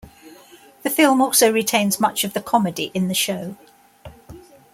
[0.81, 3.55] The film also retains much of the comedy in the show.